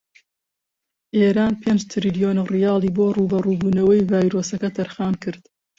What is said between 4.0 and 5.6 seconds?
ڤایرۆسەکە تەرخانکرد.